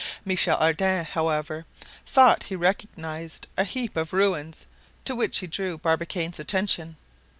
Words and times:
Michel 0.25 0.57
Ardan, 0.57 1.05
however, 1.05 1.67
thought 2.07 2.45
he 2.45 2.55
recognized 2.55 3.45
a 3.55 3.63
heap 3.63 3.95
of 3.95 4.13
ruins, 4.13 4.65
to 5.05 5.15
which 5.15 5.37
he 5.37 5.45
drew 5.45 5.77
Barbicane's 5.77 6.39
attention. 6.39 6.97